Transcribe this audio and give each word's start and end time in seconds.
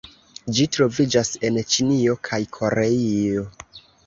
Ĝi 0.59 0.63
troviĝas 0.75 1.29
en 1.51 1.59
Ĉinio 1.75 2.17
kaj 2.31 2.41
Koreio. 2.59 3.47